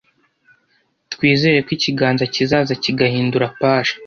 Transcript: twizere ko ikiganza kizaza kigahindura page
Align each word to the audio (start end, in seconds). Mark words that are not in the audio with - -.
twizere 1.13 1.57
ko 1.65 1.69
ikiganza 1.77 2.23
kizaza 2.33 2.73
kigahindura 2.83 3.45
page 3.59 3.91